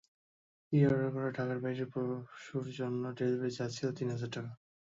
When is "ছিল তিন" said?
3.77-4.07